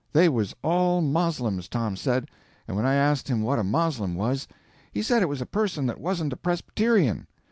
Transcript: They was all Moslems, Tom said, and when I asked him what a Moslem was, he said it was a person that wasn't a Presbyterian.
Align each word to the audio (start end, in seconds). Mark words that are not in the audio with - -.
They 0.13 0.29
was 0.29 0.55
all 0.63 1.01
Moslems, 1.01 1.67
Tom 1.69 1.95
said, 1.95 2.29
and 2.67 2.75
when 2.75 2.87
I 2.87 2.95
asked 2.95 3.27
him 3.27 3.43
what 3.43 3.59
a 3.59 3.63
Moslem 3.63 4.15
was, 4.15 4.47
he 4.91 5.03
said 5.03 5.21
it 5.21 5.29
was 5.29 5.41
a 5.41 5.45
person 5.45 5.85
that 5.85 6.01
wasn't 6.01 6.33
a 6.33 6.37
Presbyterian. 6.37 7.27